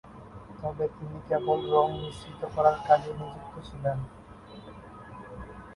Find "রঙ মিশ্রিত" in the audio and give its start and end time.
1.73-2.41